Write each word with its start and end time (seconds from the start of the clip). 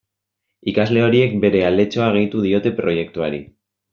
Ikasle 0.71 1.03
horiek 1.07 1.35
bere 1.43 1.61
aletxoa 1.69 2.09
gehitu 2.17 2.43
diote 2.47 2.75
proiektuari. 2.83 3.45